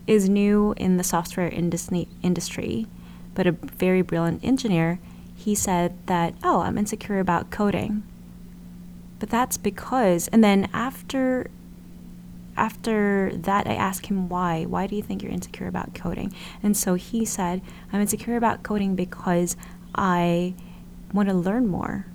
is 0.07 0.27
new 0.27 0.73
in 0.77 0.97
the 0.97 1.03
software 1.03 1.49
industry, 1.49 2.87
but 3.35 3.47
a 3.47 3.51
very 3.51 4.01
brilliant 4.01 4.43
engineer. 4.43 4.99
He 5.35 5.55
said 5.55 5.95
that, 6.07 6.33
oh, 6.43 6.61
I'm 6.61 6.77
insecure 6.77 7.19
about 7.19 7.51
coding. 7.51 8.03
But 9.19 9.29
that's 9.29 9.57
because, 9.57 10.27
and 10.29 10.43
then 10.43 10.69
after 10.73 11.49
after 12.59 13.31
that, 13.33 13.67
I 13.67 13.75
asked 13.75 14.07
him 14.07 14.27
why. 14.27 14.65
Why 14.65 14.85
do 14.85 14.95
you 14.95 15.01
think 15.01 15.23
you're 15.23 15.31
insecure 15.31 15.67
about 15.67 15.95
coding? 15.95 16.33
And 16.61 16.75
so 16.75 16.95
he 16.95 17.23
said, 17.23 17.61
I'm 17.93 18.01
insecure 18.01 18.35
about 18.35 18.63
coding 18.63 18.95
because 18.95 19.55
I 19.95 20.55
want 21.13 21.29
to 21.29 21.33
learn 21.33 21.67
more. 21.67 22.07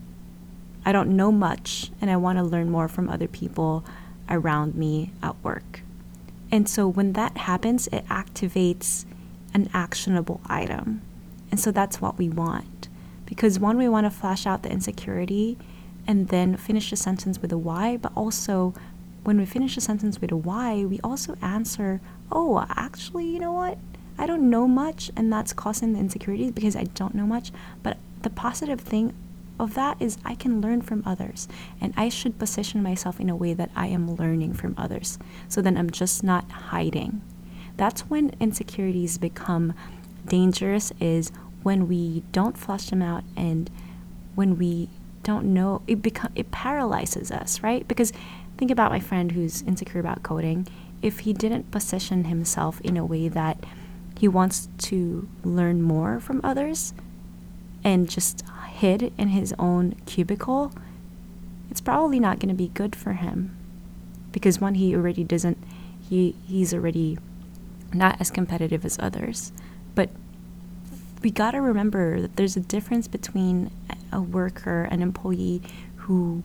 I 0.85 0.93
don't 0.93 1.17
know 1.17 1.33
much, 1.33 1.91
and 1.99 2.11
I 2.11 2.17
want 2.17 2.37
to 2.37 2.45
learn 2.45 2.71
more 2.71 2.89
from 2.89 3.09
other 3.09 3.27
people 3.27 3.87
around 4.29 4.75
me 4.75 5.13
at 5.23 5.43
work. 5.43 5.81
And 6.53 6.69
so 6.69 6.87
when 6.87 7.15
that 7.15 7.39
happens, 7.39 7.87
it 7.87 8.07
activates 8.09 9.07
an 9.55 9.71
actionable 9.73 10.43
item. 10.47 11.01
And 11.51 11.59
so 11.59 11.71
that's 11.71 12.03
what 12.03 12.19
we 12.19 12.29
want. 12.29 12.89
Because 13.25 13.59
one, 13.59 13.79
we 13.79 13.89
want 13.89 14.05
to 14.05 14.11
flash 14.11 14.47
out 14.47 14.63
the 14.63 14.71
insecurity 14.71 15.57
and 16.07 16.29
then 16.29 16.57
finish 16.57 16.91
the 16.91 16.97
sentence 16.97 17.41
with 17.41 17.53
a 17.53 17.59
why, 17.59 17.97
but 17.97 18.13
also 18.15 18.75
when 19.25 19.39
we 19.39 19.47
finish 19.47 19.77
a 19.77 19.81
sentence 19.81 20.21
with 20.21 20.31
a 20.31 20.37
why, 20.37 20.85
we 20.85 21.01
also 21.03 21.37
answer, 21.41 22.01
oh, 22.31 22.67
actually, 22.71 23.27
you 23.27 23.39
know 23.39 23.53
what? 23.53 23.79
I 24.19 24.27
don't 24.27 24.49
know 24.51 24.69
much, 24.69 25.11
and 25.17 25.33
that's 25.33 25.53
causing 25.53 25.95
the 25.95 25.99
insecurities 25.99 26.53
because 26.53 26.77
I 26.77 26.85
don't 26.85 27.15
know 27.15 27.27
much. 27.27 27.51
But 27.83 27.97
the 28.23 28.31
positive 28.31 28.81
thing 28.81 29.15
of 29.59 29.75
that 29.75 29.97
is 30.01 30.19
I 30.25 30.35
can 30.35 30.61
learn 30.61 30.83
from 30.83 31.03
others, 31.07 31.49
and 31.81 31.95
I 31.97 32.09
should 32.09 32.39
position 32.39 32.83
myself 32.83 33.19
in 33.19 33.31
a 33.31 33.37
way 33.37 33.55
that 33.55 33.71
I 33.75 33.87
am 33.87 34.15
learning 34.15 34.55
from 34.55 34.75
others. 34.77 35.19
So 35.49 35.63
then 35.63 35.77
I'm 35.77 35.91
just 35.91 36.23
not 36.23 36.51
hiding. 36.51 37.23
That's 37.77 38.03
when 38.03 38.35
insecurities 38.41 39.19
become 39.19 39.75
dangerous, 40.27 40.93
is 41.01 41.33
when 41.63 41.89
we 41.89 42.23
don't 42.31 42.59
flush 42.59 42.91
them 42.91 43.03
out 43.03 43.25
and 43.37 43.71
when 44.35 44.59
we 44.59 44.91
don't 45.25 45.53
know 45.53 45.83
it 45.89 46.01
become 46.01 46.31
it 46.37 46.51
paralyzes 46.53 47.31
us 47.33 47.63
right 47.63 47.89
because 47.89 48.13
think 48.57 48.71
about 48.71 48.91
my 48.91 49.01
friend 49.01 49.33
who's 49.33 49.63
insecure 49.63 50.01
about 50.01 50.23
coding. 50.23 50.67
If 51.03 51.21
he 51.21 51.33
didn't 51.33 51.71
position 51.71 52.25
himself 52.25 52.81
in 52.81 52.97
a 52.97 53.05
way 53.05 53.29
that 53.29 53.59
he 54.19 54.29
wants 54.29 54.69
to 54.79 55.29
learn 55.43 55.83
more 55.83 56.21
from 56.21 56.41
others 56.43 56.95
and 57.83 58.09
just 58.09 58.45
hid 58.71 59.13
in 59.19 59.29
his 59.29 59.55
own 59.59 59.97
cubicle, 60.07 60.73
it's 61.71 61.81
probably 61.81 62.21
not 62.21 62.39
going 62.39 62.49
to 62.49 62.55
be 62.55 62.69
good 62.69 62.97
for 62.97 63.15
him. 63.15 63.57
Because 64.33 64.61
one, 64.61 64.75
he 64.75 64.95
already 64.95 65.25
doesn't, 65.25 65.59
he, 66.09 66.35
he's 66.47 66.73
already 66.73 67.19
not 67.93 68.21
as 68.21 68.31
competitive 68.31 68.85
as 68.85 68.99
others. 68.99 69.53
But 69.95 70.11
we 71.23 71.31
got 71.31 71.53
to 71.53 71.61
remember 71.61 72.21
that 72.21 72.37
there's 72.37 72.57
a 72.57 72.61
difference 72.61 73.09
between 73.09 73.71
a 74.15 74.23
worker, 74.23 74.85
an 74.91 75.03
employee 75.03 75.61
who 75.97 76.43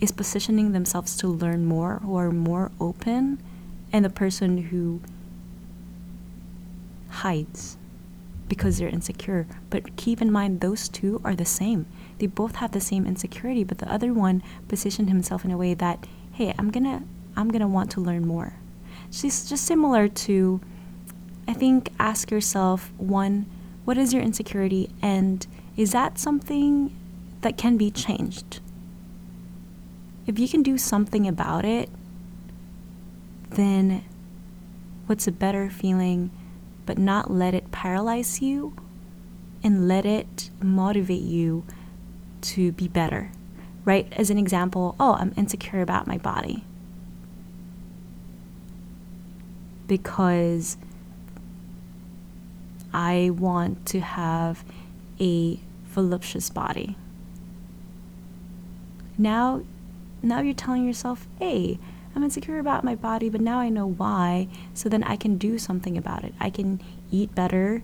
is 0.00 0.12
positioning 0.12 0.72
themselves 0.72 1.16
to 1.18 1.28
learn 1.28 1.64
more, 1.64 2.00
who 2.02 2.16
are 2.16 2.30
more 2.30 2.70
open, 2.80 3.42
and 3.92 4.04
the 4.04 4.10
person 4.10 4.56
who 4.56 5.00
hides 7.10 7.76
because 8.48 8.78
they're 8.78 8.88
insecure. 8.88 9.46
But 9.70 9.96
keep 9.96 10.20
in 10.20 10.30
mind, 10.30 10.60
those 10.60 10.88
two 10.88 11.20
are 11.24 11.34
the 11.34 11.44
same. 11.44 11.86
They 12.18 12.26
both 12.26 12.56
have 12.56 12.72
the 12.72 12.80
same 12.80 13.06
insecurity, 13.06 13.64
but 13.64 13.78
the 13.78 13.90
other 13.90 14.12
one 14.12 14.42
positioned 14.68 15.08
himself 15.08 15.44
in 15.44 15.50
a 15.50 15.56
way 15.56 15.74
that, 15.74 16.06
hey, 16.32 16.54
I'm 16.58 16.70
gonna, 16.70 17.02
I'm 17.36 17.50
gonna 17.50 17.68
want 17.68 17.90
to 17.92 18.00
learn 18.00 18.26
more. 18.26 18.54
She's 19.10 19.48
just 19.48 19.64
similar 19.64 20.08
to, 20.08 20.60
I 21.48 21.54
think, 21.54 21.90
ask 21.98 22.30
yourself 22.30 22.92
one, 22.98 23.46
what 23.84 23.98
is 23.98 24.12
your 24.12 24.22
insecurity, 24.22 24.90
and 25.00 25.46
is 25.76 25.92
that 25.92 26.18
something 26.18 26.94
that 27.40 27.56
can 27.56 27.76
be 27.76 27.90
changed? 27.90 28.60
if 30.26 30.38
you 30.38 30.48
can 30.48 30.62
do 30.62 30.78
something 30.78 31.26
about 31.26 31.64
it, 31.64 31.88
then 33.50 34.04
what's 35.06 35.26
a 35.26 35.32
better 35.32 35.68
feeling 35.68 36.30
but 36.86 36.98
not 36.98 37.30
let 37.30 37.54
it 37.54 37.70
paralyze 37.70 38.40
you 38.40 38.74
and 39.62 39.86
let 39.86 40.04
it 40.04 40.50
motivate 40.60 41.22
you 41.22 41.64
to 42.40 42.72
be 42.72 42.88
better, 42.88 43.30
right? 43.84 44.12
As 44.12 44.30
an 44.30 44.38
example, 44.38 44.96
oh, 44.98 45.14
I'm 45.14 45.32
insecure 45.36 45.80
about 45.80 46.06
my 46.06 46.18
body 46.18 46.64
because 49.86 50.76
I 52.92 53.30
want 53.32 53.86
to 53.86 54.00
have 54.00 54.64
a 55.20 55.60
voluptuous 55.84 56.50
body. 56.50 56.96
Now 59.18 59.62
now 60.22 60.40
you're 60.40 60.54
telling 60.54 60.86
yourself, 60.86 61.26
hey, 61.38 61.78
I'm 62.14 62.22
insecure 62.22 62.58
about 62.58 62.84
my 62.84 62.94
body, 62.94 63.28
but 63.28 63.40
now 63.40 63.58
I 63.58 63.68
know 63.68 63.86
why, 63.86 64.48
so 64.74 64.88
then 64.88 65.02
I 65.02 65.16
can 65.16 65.36
do 65.36 65.58
something 65.58 65.98
about 65.98 66.24
it. 66.24 66.34
I 66.38 66.50
can 66.50 66.80
eat 67.10 67.34
better 67.34 67.82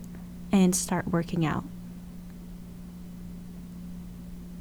and 0.51 0.75
start 0.75 1.09
working 1.09 1.45
out. 1.45 1.63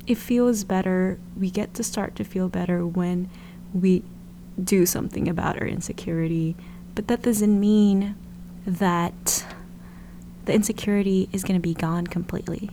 It 0.07 0.17
feels 0.17 0.65
better. 0.65 1.19
We 1.39 1.51
get 1.51 1.75
to 1.75 1.85
start 1.85 2.17
to 2.17 2.25
feel 2.25 2.49
better 2.49 2.87
when 2.87 3.31
we 3.73 4.03
do 4.63 4.87
something 4.87 5.29
about 5.29 5.61
our 5.61 5.67
insecurity, 5.67 6.57
but 6.95 7.07
that 7.09 7.23
doesn't 7.23 7.61
mean 7.61 8.17
that 8.67 9.45
the 10.49 10.55
insecurity 10.55 11.29
is 11.31 11.45
going 11.45 11.61
to 11.61 11.63
be 11.63 11.75
gone 11.75 12.07
completely. 12.07 12.71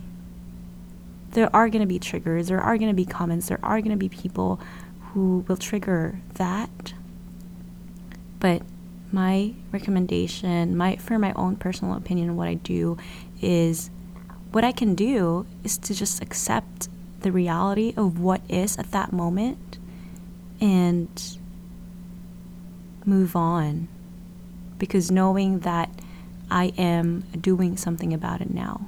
There 1.32 1.54
are 1.54 1.68
going 1.68 1.82
to 1.82 1.88
be 1.88 2.00
triggers, 2.00 2.48
there 2.48 2.62
are 2.62 2.78
going 2.78 2.90
to 2.90 2.96
be 2.96 3.04
comments, 3.04 3.50
there 3.50 3.60
are 3.62 3.82
going 3.82 3.92
to 3.92 3.98
be 3.98 4.08
people 4.08 4.62
who 5.12 5.44
will 5.50 5.58
trigger 5.58 6.22
that. 6.36 6.94
But 8.40 8.62
my 9.12 9.56
recommendation, 9.74 10.78
my 10.78 10.96
for 10.96 11.20
my 11.20 11.34
own 11.34 11.58
personal 11.58 11.98
opinion, 11.98 12.38
what 12.38 12.48
I 12.48 12.54
do 12.54 12.98
is 13.42 13.90
what 14.54 14.64
I 14.64 14.72
can 14.72 14.96
do 14.96 15.46
is 15.66 15.78
to 15.80 15.94
just 15.94 16.22
accept 16.22 16.88
the 17.20 17.32
reality 17.34 17.94
of 17.98 18.22
what 18.22 18.40
is 18.48 18.78
at 18.78 18.92
that 18.92 19.12
moment 19.12 19.80
and 20.62 21.10
move 23.04 23.36
on. 23.36 23.90
Because 24.80 25.12
knowing 25.12 25.60
that 25.60 25.90
I 26.50 26.74
am 26.78 27.22
doing 27.40 27.78
something 27.78 28.14
about 28.14 28.42
it 28.42 28.54
now. 28.54 28.88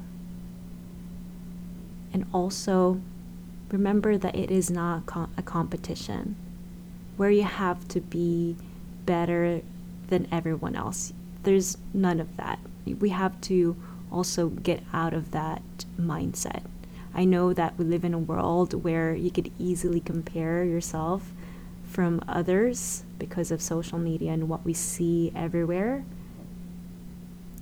And 2.13 2.25
also, 2.33 3.01
remember 3.69 4.17
that 4.17 4.35
it 4.35 4.49
is 4.49 4.69
not 4.69 5.03
a 5.37 5.41
competition 5.41 6.35
where 7.17 7.31
you 7.31 7.43
have 7.43 7.87
to 7.89 7.99
be 7.99 8.55
better 9.05 9.61
than 10.07 10.27
everyone 10.31 10.75
else. 10.75 11.13
There's 11.43 11.77
none 11.93 12.19
of 12.19 12.37
that. 12.37 12.59
We 12.85 13.09
have 13.09 13.39
to 13.41 13.75
also 14.11 14.49
get 14.49 14.83
out 14.93 15.13
of 15.13 15.31
that 15.31 15.61
mindset. 15.99 16.63
I 17.13 17.25
know 17.25 17.53
that 17.53 17.77
we 17.77 17.85
live 17.85 18.05
in 18.05 18.13
a 18.13 18.19
world 18.19 18.83
where 18.83 19.15
you 19.15 19.31
could 19.31 19.51
easily 19.57 19.99
compare 19.99 20.63
yourself 20.63 21.31
from 21.89 22.23
others 22.27 23.03
because 23.17 23.49
of 23.51 23.61
social 23.61 23.97
media 23.97 24.31
and 24.31 24.47
what 24.47 24.63
we 24.63 24.73
see 24.73 25.31
everywhere. 25.35 26.05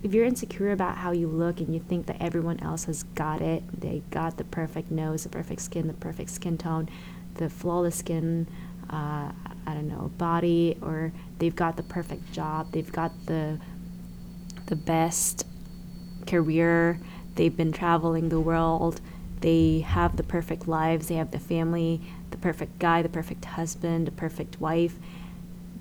If 0.06 0.14
you're 0.14 0.26
insecure 0.26 0.72
about 0.72 0.98
how 0.98 1.14
you 1.14 1.28
look 1.28 1.60
and 1.60 1.74
you 1.74 1.80
think 1.80 2.06
that 2.06 2.18
everyone 2.22 2.60
else 2.60 2.84
has 2.84 3.02
got 3.16 3.42
it, 3.42 3.64
they 3.82 4.04
got 4.12 4.38
the 4.38 4.44
perfect 4.44 4.92
nose, 4.92 5.24
the 5.24 5.30
perfect 5.30 5.62
skin, 5.62 5.88
the 5.88 5.94
perfect 5.94 6.30
skin 6.30 6.60
tone, 6.60 6.90
the 7.34 7.50
flawless 7.50 7.96
skin, 7.96 8.46
uh, 8.92 9.32
I 9.66 9.74
don't 9.74 9.88
know, 9.88 10.12
body, 10.20 10.78
or 10.80 11.12
they've 11.40 11.56
got 11.56 11.76
the 11.76 11.82
perfect 11.82 12.32
job, 12.32 12.72
they've 12.72 12.92
got 12.92 13.14
the 13.26 13.60
the 14.68 14.76
best 14.76 15.48
career, 16.28 17.00
they've 17.34 17.58
been 17.58 17.72
traveling 17.72 18.30
the 18.30 18.40
world, 18.40 19.02
they 19.42 19.80
have 19.80 20.18
the 20.18 20.24
perfect 20.24 20.68
lives, 20.68 21.08
they 21.08 21.16
have 21.16 21.32
the 21.32 21.40
family, 21.40 22.00
the 22.30 22.38
perfect 22.38 22.78
guy, 22.78 23.02
the 23.02 23.10
perfect 23.10 23.44
husband, 23.46 24.06
the 24.06 24.12
perfect 24.12 24.62
wife, 24.62 25.00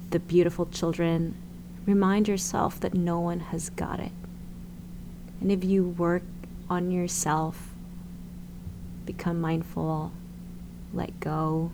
the 0.09 0.19
beautiful 0.19 0.64
children. 0.64 1.37
Remind 1.87 2.29
yourself 2.29 2.81
that 2.81 2.95
no 2.95 3.21
one 3.21 3.41
has 3.41 3.69
got 3.71 4.00
it. 4.00 4.12
And 5.41 5.53
if 5.53 5.62
you 5.62 5.85
work 5.85 6.23
on 6.71 6.91
yourself, 6.91 7.75
become 9.05 9.41
mindful, 9.41 10.12
let 10.95 11.21
go, 11.21 11.71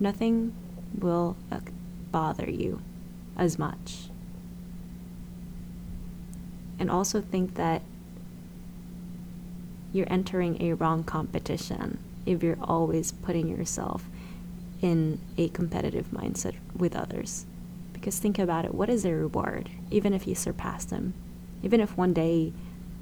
nothing 0.00 0.54
will 0.98 1.36
uh, 1.52 1.60
bother 2.10 2.48
you 2.48 2.80
as 3.36 3.58
much. 3.58 4.08
And 6.78 6.90
also 6.90 7.20
think 7.20 7.54
that 7.54 7.82
you're 9.92 10.10
entering 10.10 10.60
a 10.62 10.72
wrong 10.72 11.04
competition 11.04 11.98
if 12.26 12.42
you're 12.42 12.58
always 12.62 13.12
putting 13.12 13.48
yourself 13.48 14.08
in 14.80 15.20
a 15.36 15.48
competitive 15.50 16.08
mindset 16.08 16.54
with 16.76 16.96
others. 16.96 17.46
Because 18.04 18.18
think 18.18 18.38
about 18.38 18.66
it 18.66 18.74
what 18.74 18.90
is 18.90 19.04
the 19.04 19.14
reward, 19.14 19.70
even 19.90 20.12
if 20.12 20.26
you 20.26 20.34
surpass 20.34 20.84
them? 20.84 21.14
Even 21.62 21.80
if 21.80 21.96
one 21.96 22.12
day 22.12 22.52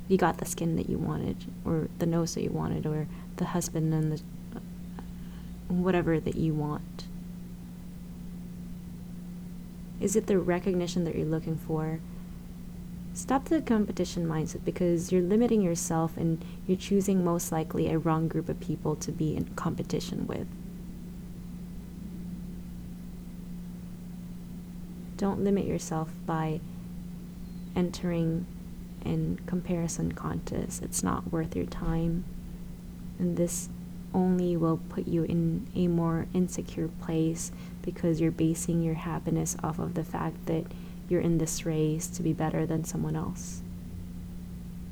you 0.07 0.17
got 0.17 0.39
the 0.39 0.45
skin 0.45 0.77
that 0.77 0.89
you 0.89 0.97
wanted, 0.97 1.45
or 1.65 1.89
the 1.99 2.07
nose 2.07 2.37
that 2.37 2.45
you 2.45 2.51
wanted, 2.51 2.87
or 2.87 3.09
the 3.35 3.47
husband 3.47 3.93
and 3.93 4.13
the 4.13 4.23
whatever 5.67 6.21
that 6.21 6.37
you 6.37 6.55
want? 6.55 7.09
Is 10.01 10.15
it 10.15 10.29
the 10.29 10.39
recognition 10.39 11.03
that 11.03 11.17
you're 11.17 11.27
looking 11.27 11.57
for? 11.57 11.99
Stop 13.13 13.47
the 13.47 13.61
competition 13.61 14.29
mindset 14.29 14.65
because 14.65 15.11
you're 15.11 15.21
limiting 15.21 15.63
yourself 15.63 16.17
and 16.17 16.45
you're 16.65 16.79
choosing 16.79 17.25
most 17.25 17.51
likely 17.51 17.91
a 17.91 17.99
wrong 17.99 18.29
group 18.29 18.49
of 18.49 18.61
people 18.61 18.95
to 18.95 19.11
be 19.11 19.35
in 19.35 19.47
competition 19.57 20.29
with. 20.29 20.47
Don't 25.23 25.45
limit 25.45 25.67
yourself 25.67 26.11
by 26.27 26.59
entering 27.77 28.45
in 29.05 29.39
comparison 29.47 30.11
contests. 30.11 30.81
It's 30.81 31.05
not 31.05 31.31
worth 31.31 31.55
your 31.55 31.67
time. 31.67 32.25
And 33.21 33.37
this 33.37 33.69
only 34.13 34.57
will 34.57 34.81
put 34.89 35.07
you 35.07 35.23
in 35.23 35.69
a 35.77 35.87
more 35.87 36.27
insecure 36.35 36.89
place 36.89 37.53
because 37.83 38.21
you're 38.21 38.33
basing 38.33 38.83
your 38.83 38.97
happiness 38.97 39.57
off 39.63 39.79
of 39.79 39.95
the 39.95 40.03
fact 40.03 40.47
that 40.47 40.65
you're 41.09 41.21
in 41.21 41.39
this 41.39 41.65
race 41.65 42.09
to 42.09 42.23
be 42.25 42.33
better 42.33 42.67
than 42.67 42.83
someone 42.83 43.15
else. 43.15 43.63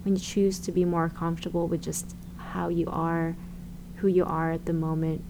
When 0.05 0.15
you 0.15 0.23
choose 0.23 0.61
to 0.61 0.71
be 0.71 0.85
more 0.85 1.09
comfortable 1.09 1.67
with 1.67 1.83
just 1.83 2.15
how 2.37 2.69
you 2.69 2.87
are, 2.89 3.35
who 3.97 4.07
you 4.07 4.25
are 4.25 4.53
at 4.53 4.67
the 4.67 4.75
moment, 4.75 5.25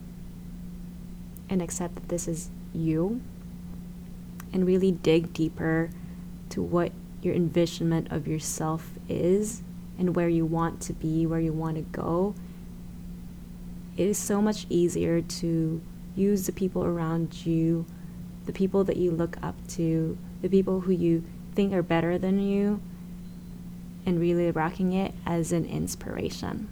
and 1.49 1.63
accept 1.63 1.95
that 1.95 2.11
this 2.11 2.29
is 2.29 2.51
you, 2.75 3.23
and 4.53 4.67
really 4.67 4.93
dig 4.93 5.33
deeper 5.33 5.91
to 6.51 6.63
what 6.63 6.93
your 7.23 7.35
envisionment 7.35 8.11
of 8.11 8.27
yourself 8.27 8.93
is 9.09 9.63
and 9.99 10.17
where 10.17 10.29
you 10.29 10.45
want 10.47 10.81
to 10.81 10.93
be, 10.93 11.27
where 11.27 11.41
you 11.41 11.53
want 11.53 11.77
to 11.77 11.83
go 11.83 12.35
it 14.01 14.07
is 14.07 14.17
so 14.17 14.41
much 14.41 14.67
easier 14.71 15.21
to 15.21 15.83
use 16.17 16.47
the 16.47 16.53
people 16.53 16.85
around 16.85 17.45
you, 17.45 17.85
the 18.47 18.53
people 18.53 18.83
that 18.85 18.97
you 18.97 19.11
look 19.11 19.37
up 19.43 19.55
to, 19.69 20.17
the 20.41 20.49
people 20.49 20.81
who 20.81 20.93
you 20.93 21.23
think 21.55 21.75
are 21.75 21.83
better 21.83 22.17
than 22.17 22.39
you, 22.39 22.81
and 24.07 24.19
really 24.19 24.51
rocking 24.51 24.95
it 24.95 25.13
as 25.27 25.53
an 25.53 25.67
inspiration. 25.67 26.71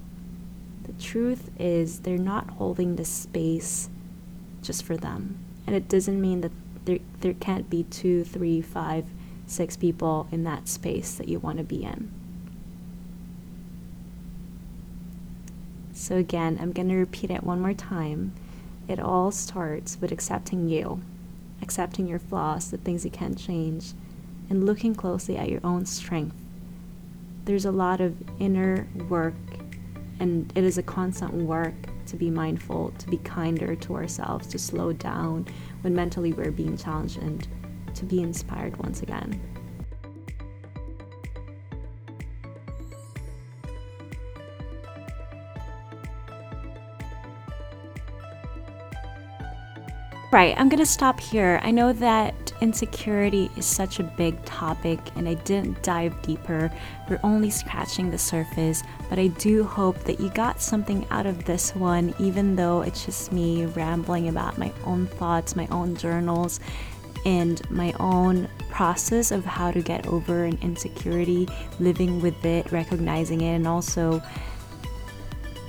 The 0.84 0.94
truth 0.94 1.50
is, 1.58 2.00
they're 2.00 2.16
not 2.16 2.48
holding 2.52 2.96
the 2.96 3.04
space 3.04 3.90
just 4.62 4.82
for 4.82 4.96
them. 4.96 5.38
And 5.66 5.76
it 5.76 5.86
doesn't 5.86 6.18
mean 6.18 6.40
that 6.40 6.67
there, 6.88 6.98
there 7.20 7.34
can't 7.34 7.68
be 7.68 7.82
two, 7.84 8.24
three, 8.24 8.62
five, 8.62 9.04
six 9.46 9.76
people 9.76 10.26
in 10.32 10.44
that 10.44 10.68
space 10.68 11.14
that 11.16 11.28
you 11.28 11.38
want 11.38 11.58
to 11.58 11.64
be 11.64 11.84
in. 11.84 12.10
So, 15.92 16.16
again, 16.16 16.58
I'm 16.60 16.72
going 16.72 16.88
to 16.88 16.94
repeat 16.94 17.30
it 17.30 17.44
one 17.44 17.60
more 17.60 17.74
time. 17.74 18.32
It 18.88 18.98
all 18.98 19.30
starts 19.30 19.98
with 20.00 20.12
accepting 20.12 20.68
you, 20.70 21.02
accepting 21.60 22.06
your 22.06 22.18
flaws, 22.18 22.70
the 22.70 22.78
things 22.78 23.04
you 23.04 23.10
can't 23.10 23.36
change, 23.36 23.92
and 24.48 24.64
looking 24.64 24.94
closely 24.94 25.36
at 25.36 25.50
your 25.50 25.60
own 25.62 25.84
strength. 25.84 26.36
There's 27.44 27.66
a 27.66 27.72
lot 27.72 28.00
of 28.00 28.16
inner 28.40 28.88
work, 29.10 29.34
and 30.18 30.50
it 30.54 30.64
is 30.64 30.78
a 30.78 30.82
constant 30.82 31.34
work 31.34 31.74
to 32.08 32.16
be 32.16 32.30
mindful, 32.30 32.92
to 32.98 33.08
be 33.08 33.18
kinder 33.18 33.74
to 33.76 33.94
ourselves, 33.94 34.46
to 34.48 34.58
slow 34.58 34.92
down 34.92 35.46
when 35.82 35.94
mentally 35.94 36.32
we're 36.32 36.50
being 36.50 36.76
challenged, 36.76 37.18
and 37.18 37.46
to 37.94 38.04
be 38.04 38.22
inspired 38.22 38.76
once 38.76 39.02
again. 39.02 39.40
Right, 50.30 50.54
I'm 50.58 50.68
gonna 50.68 50.84
stop 50.84 51.18
here. 51.18 51.58
I 51.62 51.70
know 51.70 51.90
that 51.94 52.52
insecurity 52.60 53.50
is 53.56 53.64
such 53.64 53.98
a 53.98 54.02
big 54.02 54.44
topic 54.44 54.98
and 55.16 55.26
I 55.26 55.34
didn't 55.34 55.82
dive 55.82 56.20
deeper. 56.20 56.70
We're 57.08 57.18
only 57.22 57.48
scratching 57.48 58.10
the 58.10 58.18
surface, 58.18 58.82
but 59.08 59.18
I 59.18 59.28
do 59.28 59.64
hope 59.64 59.98
that 60.04 60.20
you 60.20 60.28
got 60.28 60.60
something 60.60 61.06
out 61.10 61.24
of 61.24 61.46
this 61.46 61.74
one, 61.74 62.14
even 62.18 62.56
though 62.56 62.82
it's 62.82 63.06
just 63.06 63.32
me 63.32 63.64
rambling 63.64 64.28
about 64.28 64.58
my 64.58 64.70
own 64.84 65.06
thoughts, 65.06 65.56
my 65.56 65.66
own 65.68 65.96
journals, 65.96 66.60
and 67.24 67.62
my 67.70 67.94
own 67.98 68.50
process 68.68 69.30
of 69.30 69.46
how 69.46 69.70
to 69.70 69.80
get 69.80 70.06
over 70.08 70.44
an 70.44 70.58
insecurity, 70.60 71.48
living 71.80 72.20
with 72.20 72.44
it, 72.44 72.70
recognizing 72.70 73.40
it, 73.40 73.54
and 73.54 73.66
also 73.66 74.22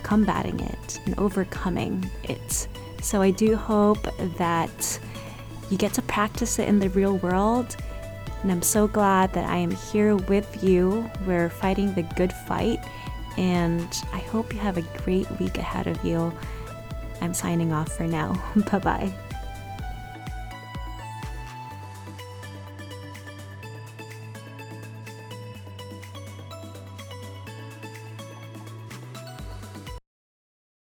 combating 0.03 0.59
it 0.59 0.99
and 1.05 1.17
overcoming 1.17 2.09
it. 2.25 2.67
So 3.01 3.21
I 3.21 3.31
do 3.31 3.55
hope 3.55 4.03
that 4.37 4.99
you 5.69 5.77
get 5.77 5.93
to 5.93 6.01
practice 6.01 6.59
it 6.59 6.67
in 6.67 6.79
the 6.79 6.89
real 6.89 7.17
world. 7.17 7.75
And 8.41 8.51
I'm 8.51 8.61
so 8.61 8.87
glad 8.87 9.33
that 9.33 9.49
I 9.49 9.57
am 9.57 9.71
here 9.71 10.15
with 10.15 10.63
you. 10.63 11.09
We're 11.25 11.49
fighting 11.49 11.93
the 11.93 12.03
good 12.03 12.33
fight. 12.47 12.79
And 13.37 13.87
I 14.13 14.19
hope 14.19 14.53
you 14.53 14.59
have 14.59 14.77
a 14.77 14.81
great 15.03 15.29
week 15.39 15.57
ahead 15.57 15.87
of 15.87 16.03
you. 16.03 16.33
I'm 17.21 17.33
signing 17.33 17.73
off 17.73 17.95
for 17.95 18.07
now. 18.07 18.41
bye 18.71 18.79
bye. 18.79 19.28